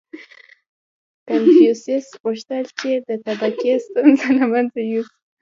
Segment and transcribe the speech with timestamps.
[1.27, 5.15] •کنفوسیوس غوښتل، چې د طبقې ستونزه له منځه یوسي.